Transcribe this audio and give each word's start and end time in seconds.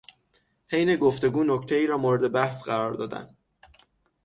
حین 0.71 0.95
گفتگو 0.95 1.43
نکتهای 1.43 1.87
را 1.87 1.97
مورد 1.97 2.31
بحث 2.31 2.63
قرار 2.63 2.93
دادن 2.93 3.37